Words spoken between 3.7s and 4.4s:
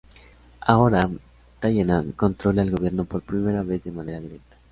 de manera